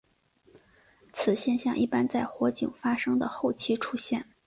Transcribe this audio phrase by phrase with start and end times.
[1.13, 4.25] 此现象一般在火警发生的后期出现。